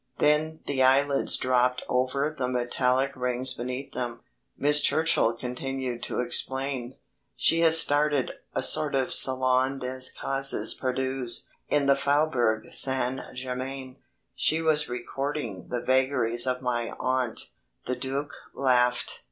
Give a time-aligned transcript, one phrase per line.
[0.17, 4.21] Then the eyelids dropped over the metallic rings beneath them.
[4.57, 6.95] Miss Churchill continued to explain.
[7.35, 13.97] "She has started a sort of Salon des Causes Perdues in the Faubourg Saint Germain."
[14.33, 17.51] She was recording the vagaries of my aunt.
[17.85, 19.19] The Duc laughed.